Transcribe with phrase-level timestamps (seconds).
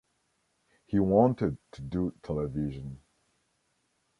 [0.87, 3.01] He wanted to do television.